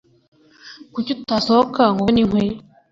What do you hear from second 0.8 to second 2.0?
Kuki utasohoka ngo